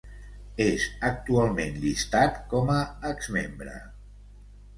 [0.63, 2.79] És actualment llistat com a
[3.11, 3.77] exmembre.